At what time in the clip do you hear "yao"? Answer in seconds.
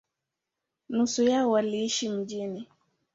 1.23-1.51